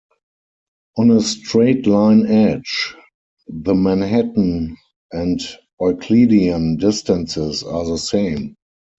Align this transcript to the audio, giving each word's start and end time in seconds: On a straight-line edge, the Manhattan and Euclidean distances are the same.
On 0.97 1.11
a 1.11 1.21
straight-line 1.21 2.25
edge, 2.25 2.95
the 3.47 3.75
Manhattan 3.75 4.75
and 5.11 5.39
Euclidean 5.79 6.77
distances 6.77 7.61
are 7.61 7.85
the 7.85 7.99
same. 7.99 8.55